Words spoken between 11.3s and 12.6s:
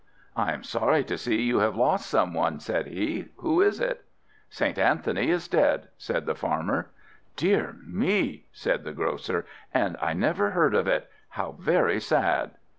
very sad!"